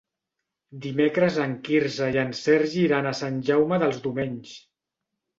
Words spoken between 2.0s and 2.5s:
i en